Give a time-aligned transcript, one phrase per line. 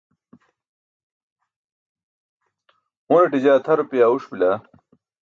[3.13, 4.51] unaṭe jaa tʰa rupaya uṣ bila